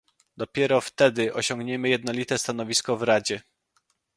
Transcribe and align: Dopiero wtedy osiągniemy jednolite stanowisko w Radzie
Dopiero 0.37 0.81
wtedy 0.81 1.33
osiągniemy 1.33 1.89
jednolite 1.89 2.37
stanowisko 2.37 2.97
w 2.97 3.01
Radzie 3.03 3.41